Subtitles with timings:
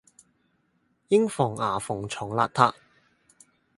[1.09, 2.73] 應防牙縫藏邋遢